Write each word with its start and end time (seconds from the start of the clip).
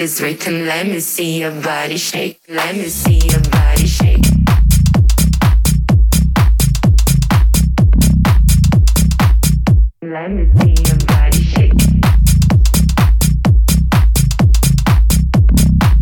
This 0.00 0.18
rhythm. 0.22 0.64
Let 0.64 0.86
me 0.86 0.98
see 0.98 1.40
your 1.40 1.50
body 1.60 1.98
shake. 1.98 2.40
Let 2.48 2.74
me 2.74 2.88
see 2.88 3.18
your 3.18 3.42
body 3.50 3.86
shake. 3.86 4.24
Let 10.00 10.30
me 10.30 10.48
see 10.56 10.74
your 10.88 11.00
body 11.04 11.42
shake. 11.42 11.74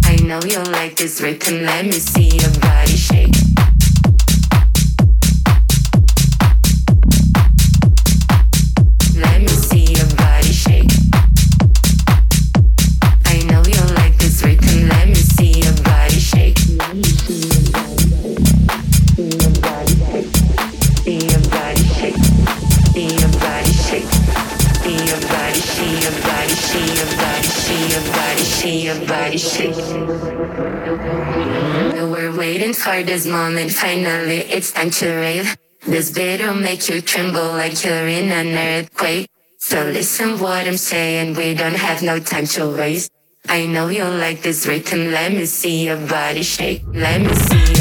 I 0.04 0.14
know 0.22 0.38
you 0.46 0.62
like 0.70 0.94
this 0.94 1.20
rhythm. 1.20 1.64
Let 1.64 1.86
me 1.86 1.90
see 1.90 2.28
your 2.38 2.52
body 2.60 2.96
shake. 2.96 3.47
For 32.98 33.04
this 33.04 33.26
moment, 33.26 33.70
finally 33.70 34.38
it's 34.38 34.72
time 34.72 34.90
to 34.90 35.08
rave. 35.08 35.56
This 35.86 36.10
beat'll 36.10 36.54
make 36.54 36.88
you 36.88 37.00
tremble 37.00 37.48
like 37.52 37.84
you're 37.84 38.08
in 38.08 38.30
an 38.32 38.48
earthquake. 38.56 39.28
So 39.58 39.84
listen 39.84 40.38
what 40.40 40.66
I'm 40.66 40.76
saying, 40.76 41.36
we 41.36 41.54
don't 41.54 41.76
have 41.76 42.02
no 42.02 42.18
time 42.18 42.46
to 42.56 42.66
waste. 42.76 43.12
I 43.48 43.66
know 43.66 43.88
you 43.88 44.04
like 44.04 44.42
this 44.42 44.66
rhythm, 44.66 45.12
let 45.12 45.32
me 45.32 45.46
see 45.46 45.84
your 45.86 45.96
body 46.08 46.42
shake. 46.42 46.82
Let 46.92 47.20
me 47.20 47.34
see 47.34 47.77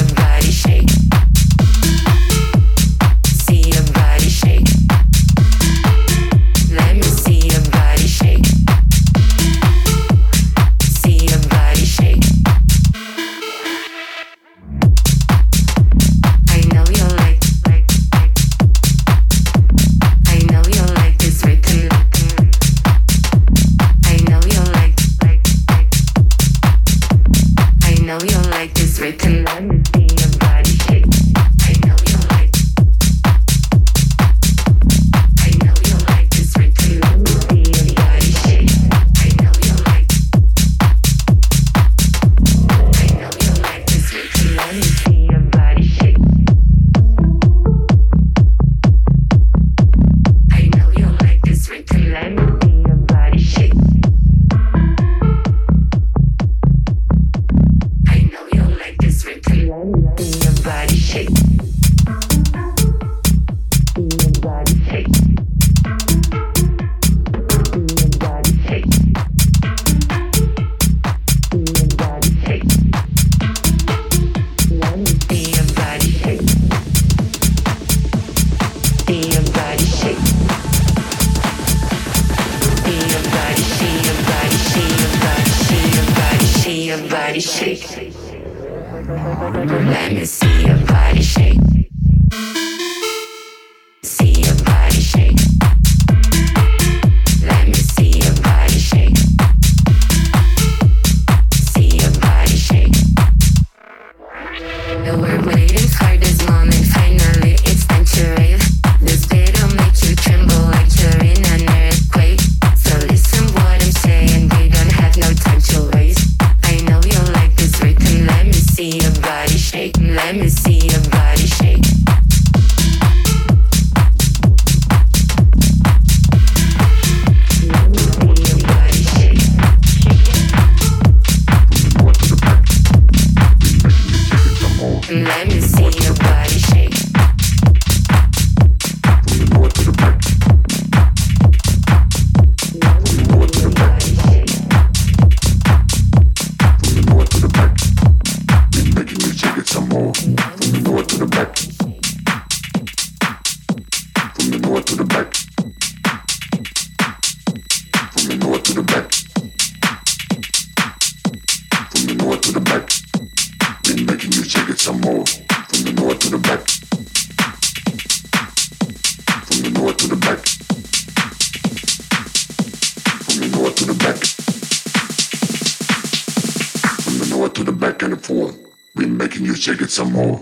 can 178.08 178.18
afford. 178.18 178.55
We're 178.95 179.08
making 179.08 179.45
you 179.45 179.55
shake 179.55 179.82
it 179.82 179.91
some 179.91 180.14
more. 180.14 180.39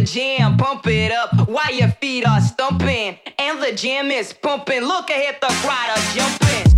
jam, 0.00 0.56
pump 0.56 0.86
it 0.86 1.12
up 1.12 1.48
while 1.48 1.72
your 1.72 1.88
feet 2.00 2.26
are 2.26 2.40
stumping. 2.40 3.18
And 3.38 3.62
the 3.62 3.72
jam 3.72 4.10
is 4.10 4.32
pumping. 4.32 4.82
Look 4.82 5.10
ahead, 5.10 5.36
the 5.40 5.48
crowd 5.48 5.98
jumping. 6.14 6.69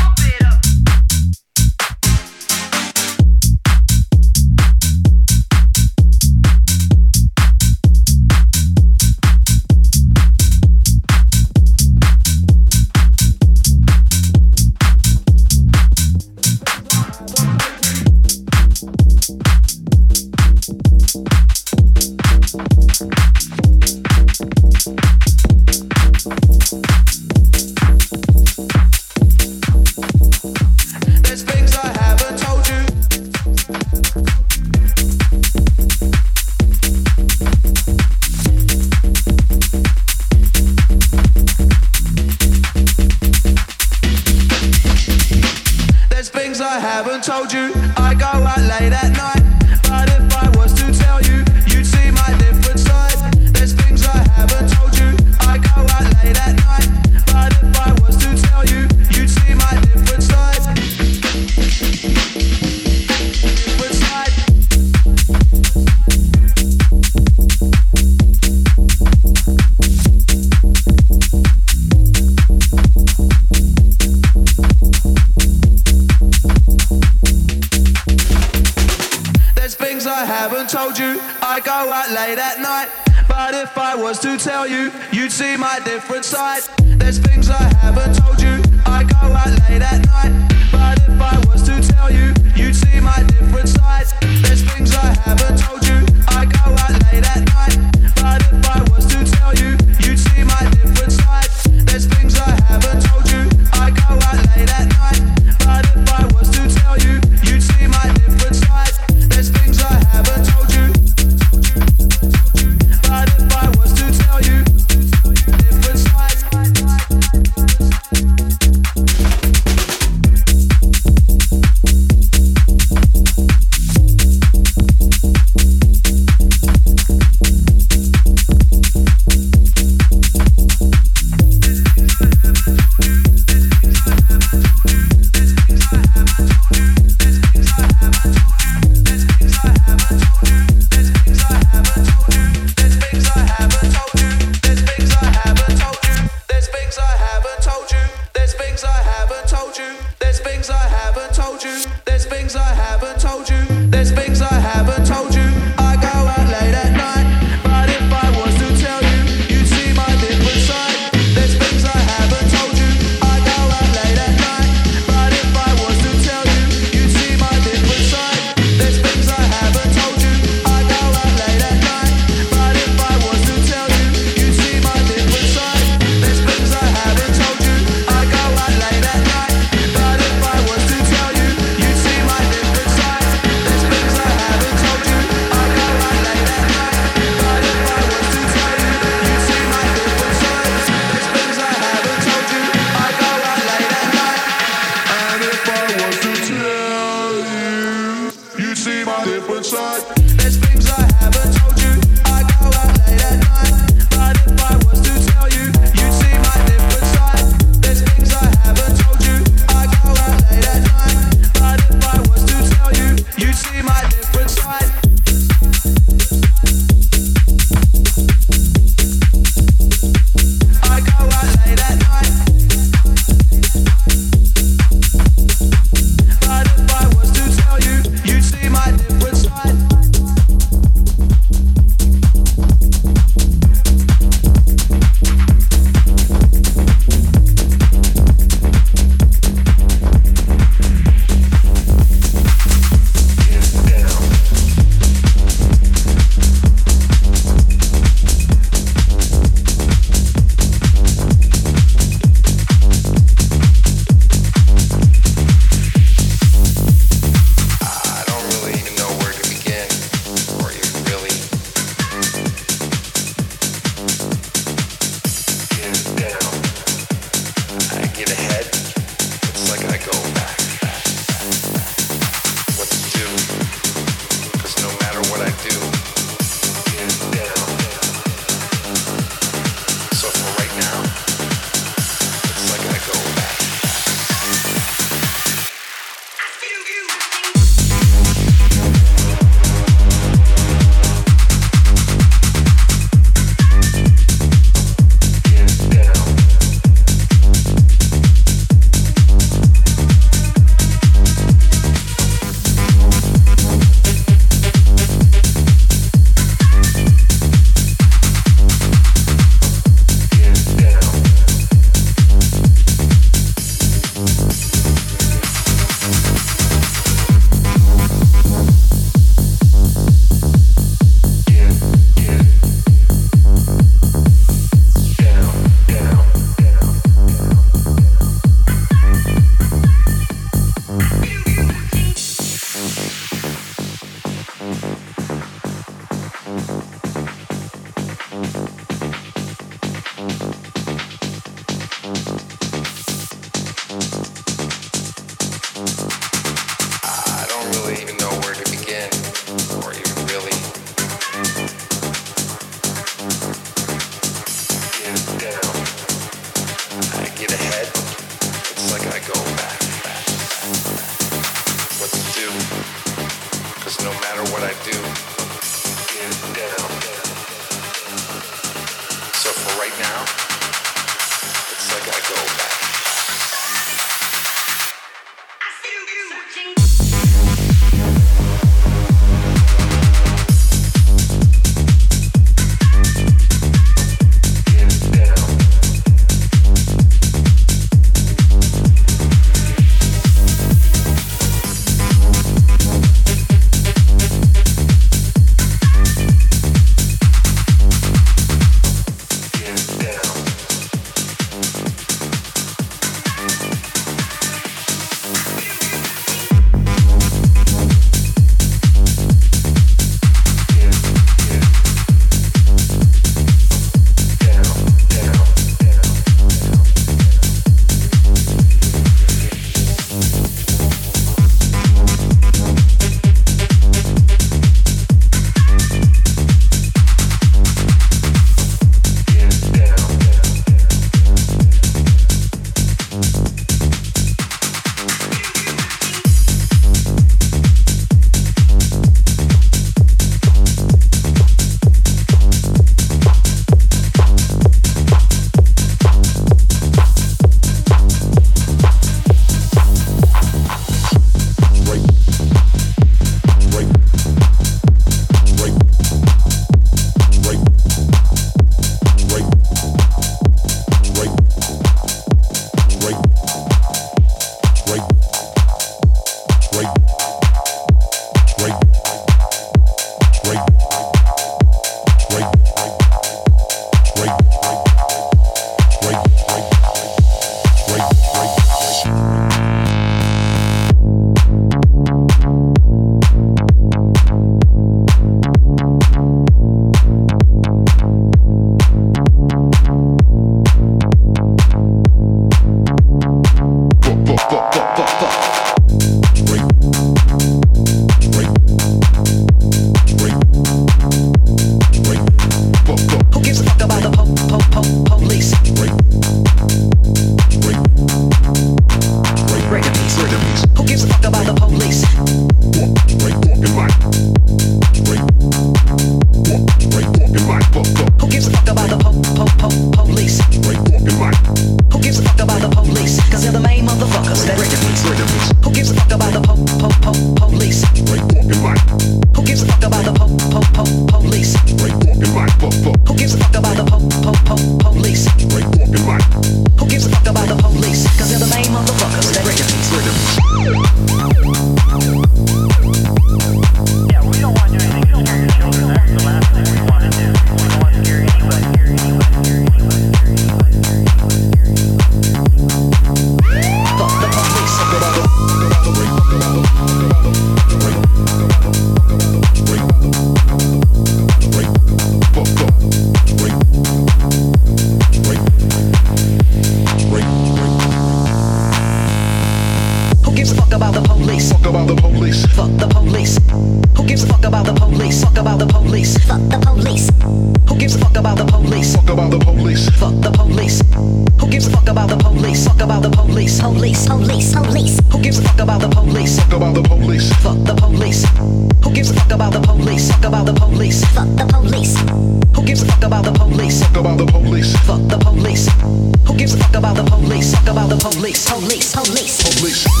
police, 598.01 598.49
police, 598.49 598.93
police, 598.93 599.43
police. 599.43 600.00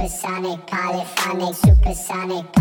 Supersonic, 0.00 0.66
polyphonic, 0.66 1.54
supersonic, 1.56 2.59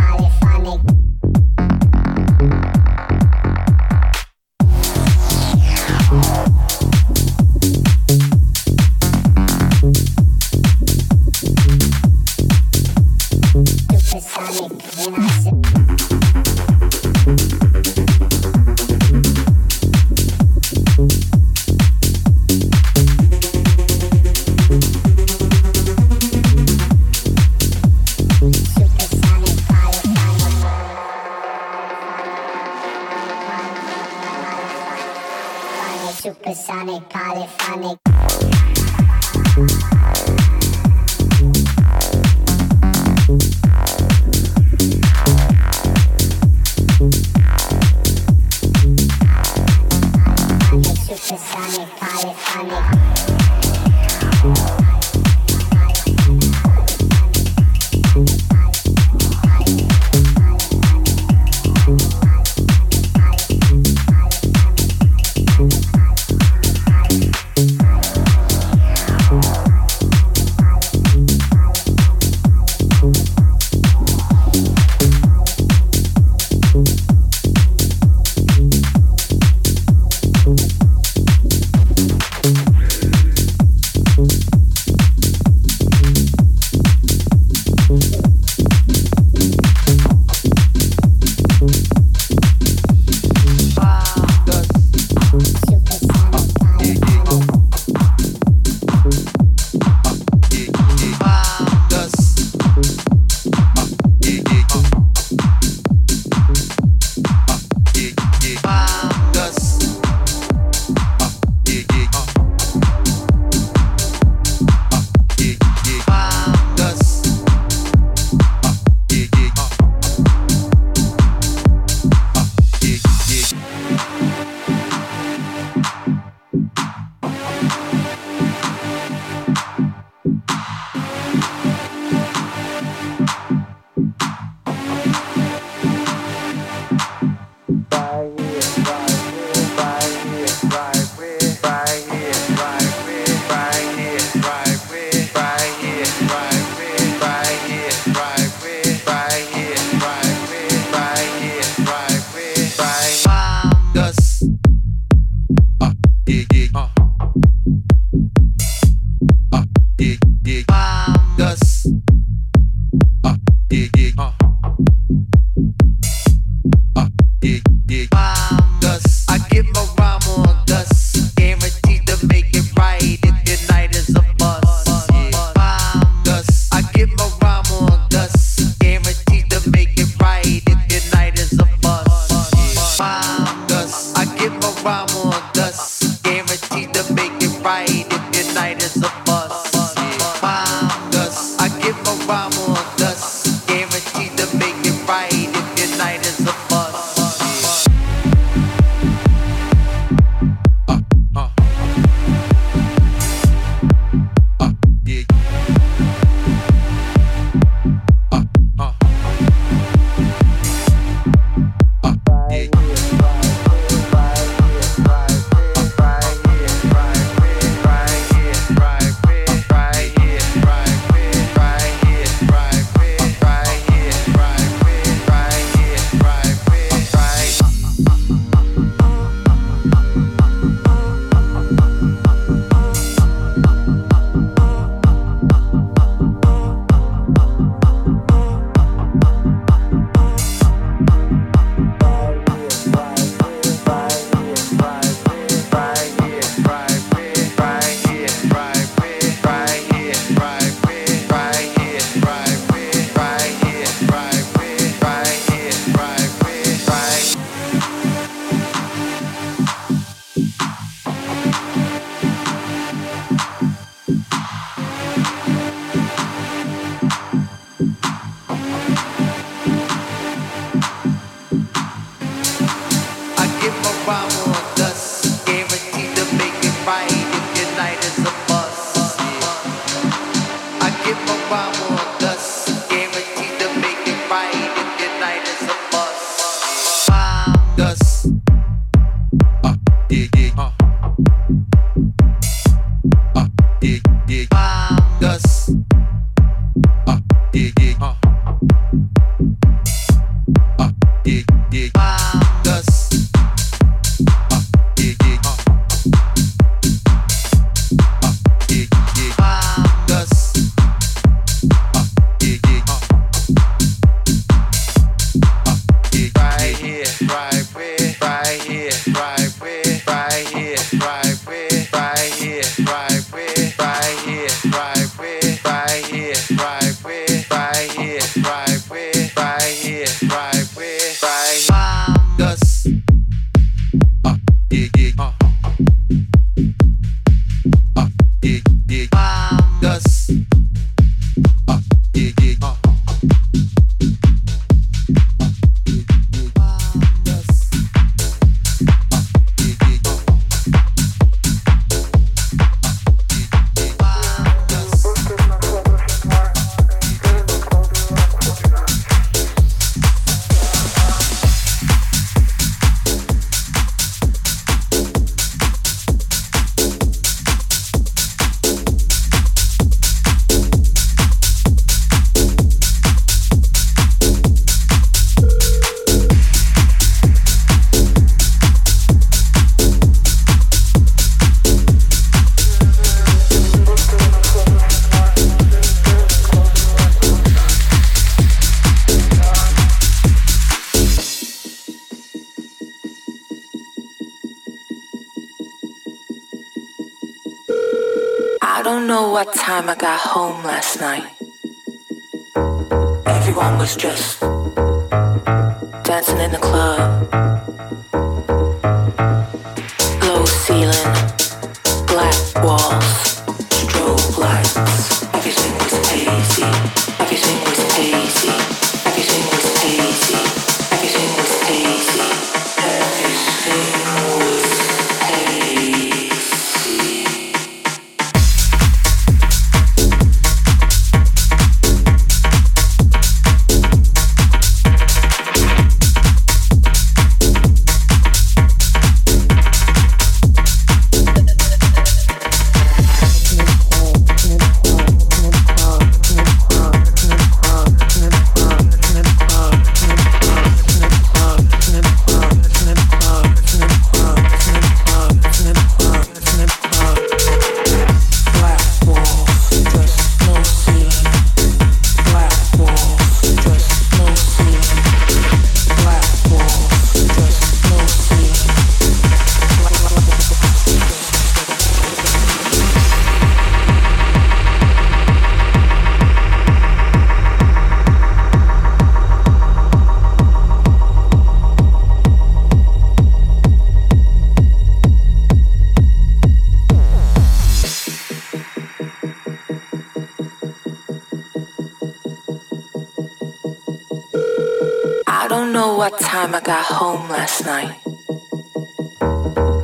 got 496.70 496.86
home 496.86 497.28
last 497.30 497.66
night, 497.66 497.98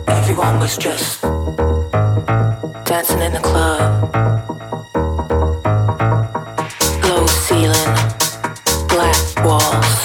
everyone 0.07 0.59
was 0.59 0.77
just 0.77 1.19
dancing 2.85 3.21
in 3.21 3.33
the 3.33 3.39
club. 3.41 4.13
Low 7.09 7.25
ceiling, 7.25 7.91
black 8.87 9.17
walls, 9.43 9.97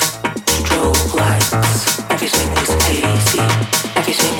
strobe 0.56 1.14
lights. 1.14 2.00
Everything 2.12 2.48
was 2.54 2.70
hazy. 2.84 3.40
Everything 4.00 4.39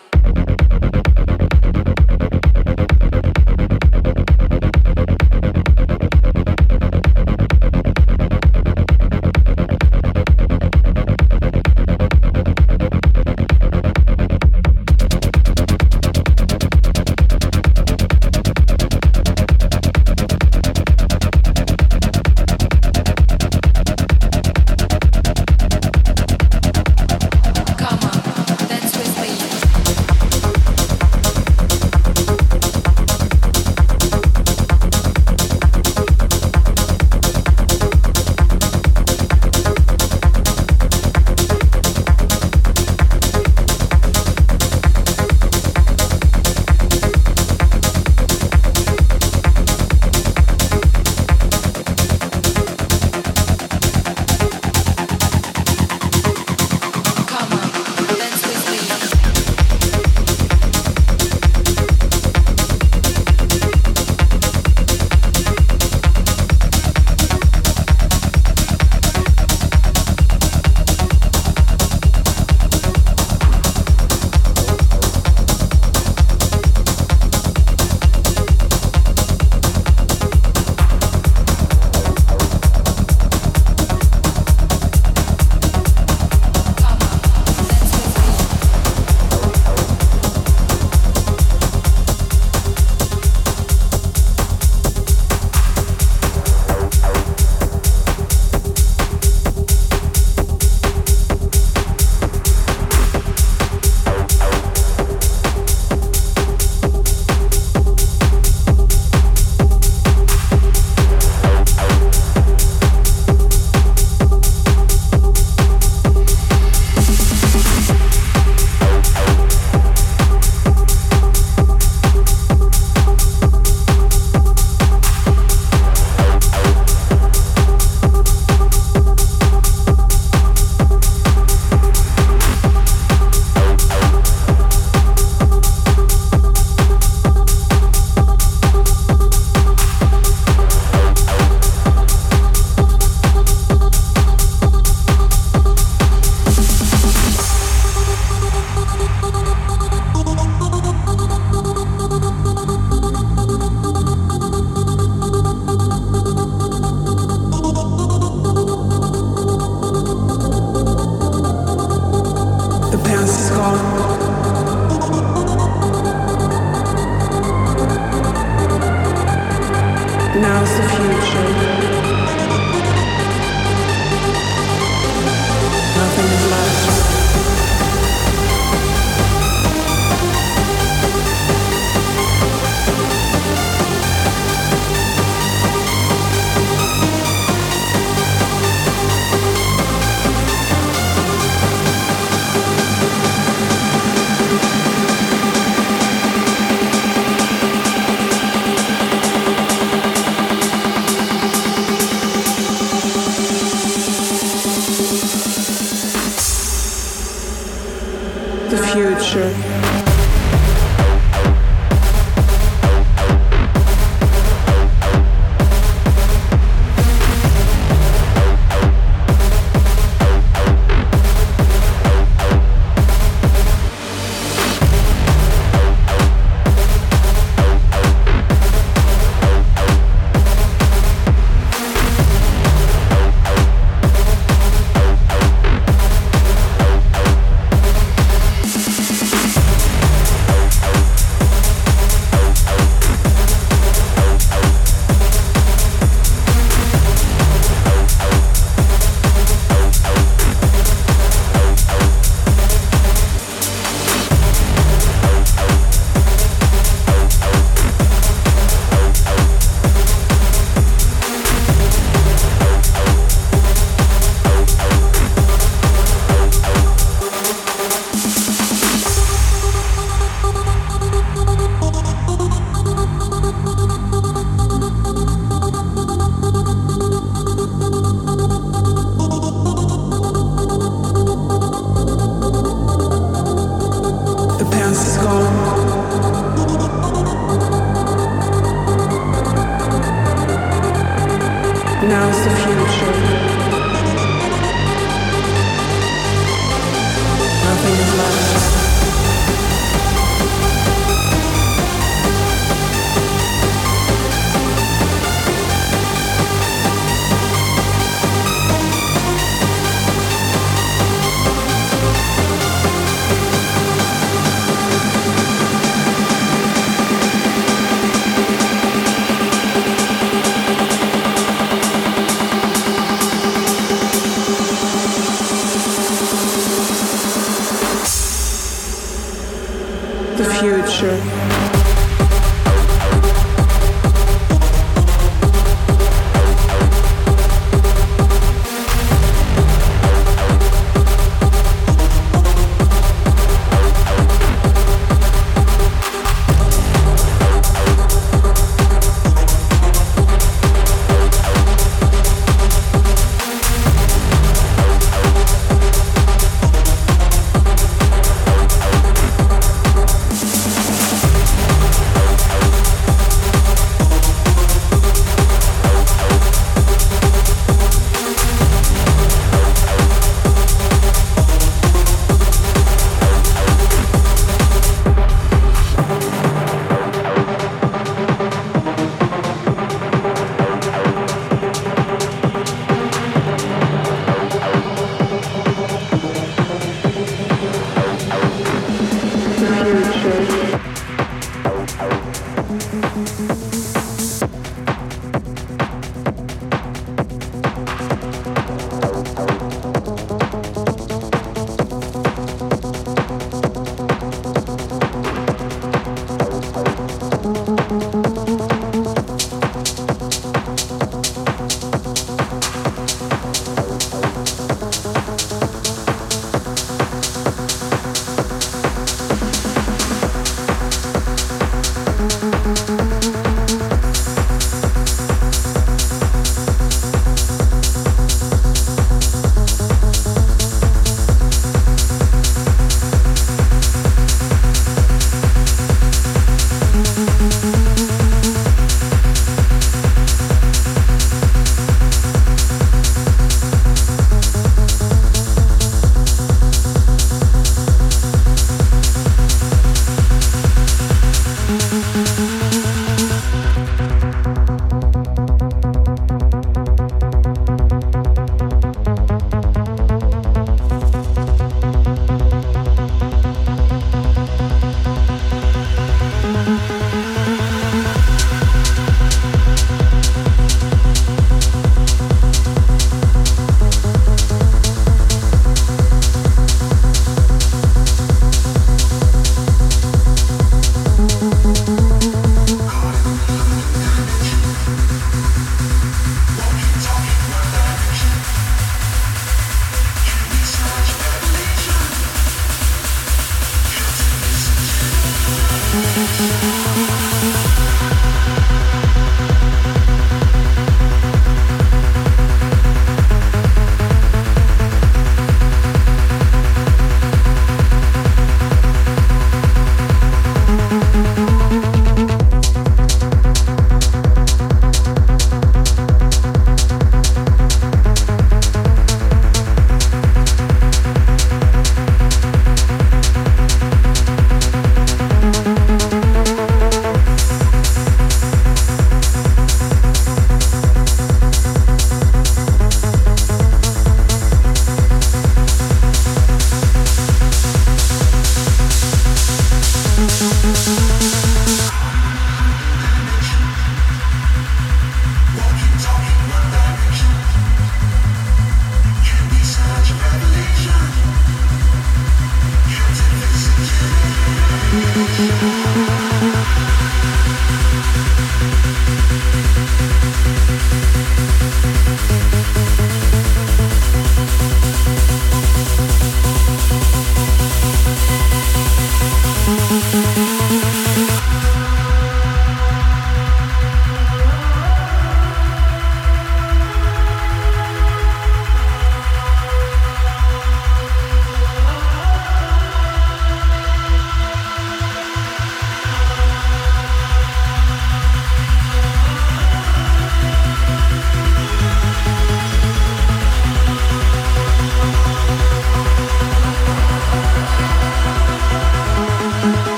cold. 163.61 164.10